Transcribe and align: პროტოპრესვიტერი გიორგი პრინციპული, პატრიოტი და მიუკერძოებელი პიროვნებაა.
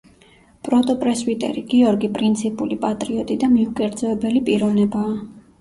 პროტოპრესვიტერი 0.67 1.63
გიორგი 1.75 2.09
პრინციპული, 2.15 2.79
პატრიოტი 2.87 3.39
და 3.45 3.51
მიუკერძოებელი 3.53 4.43
პიროვნებაა. 4.49 5.17